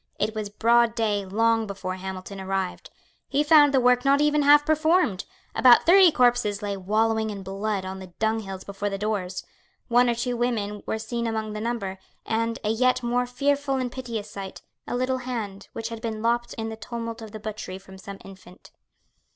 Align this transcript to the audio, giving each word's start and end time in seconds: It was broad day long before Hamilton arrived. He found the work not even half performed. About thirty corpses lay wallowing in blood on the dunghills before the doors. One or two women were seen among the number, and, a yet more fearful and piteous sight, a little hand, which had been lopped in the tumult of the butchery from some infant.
It 0.19 0.33
was 0.33 0.49
broad 0.49 0.95
day 0.95 1.25
long 1.27 1.67
before 1.67 1.93
Hamilton 1.93 2.41
arrived. 2.41 2.89
He 3.27 3.43
found 3.43 3.71
the 3.71 3.79
work 3.79 4.03
not 4.03 4.19
even 4.19 4.41
half 4.41 4.65
performed. 4.65 5.25
About 5.53 5.85
thirty 5.85 6.11
corpses 6.11 6.63
lay 6.63 6.75
wallowing 6.75 7.29
in 7.29 7.43
blood 7.43 7.85
on 7.85 7.99
the 7.99 8.07
dunghills 8.17 8.63
before 8.63 8.89
the 8.89 8.97
doors. 8.97 9.45
One 9.89 10.09
or 10.09 10.15
two 10.15 10.35
women 10.35 10.81
were 10.87 10.97
seen 10.97 11.27
among 11.27 11.53
the 11.53 11.61
number, 11.61 11.99
and, 12.25 12.57
a 12.63 12.69
yet 12.71 13.03
more 13.03 13.27
fearful 13.27 13.75
and 13.75 13.91
piteous 13.91 14.27
sight, 14.27 14.63
a 14.87 14.95
little 14.95 15.19
hand, 15.19 15.67
which 15.73 15.89
had 15.89 16.01
been 16.01 16.23
lopped 16.23 16.55
in 16.55 16.69
the 16.69 16.75
tumult 16.77 17.21
of 17.21 17.31
the 17.31 17.39
butchery 17.39 17.77
from 17.77 17.99
some 17.99 18.17
infant. 18.25 18.71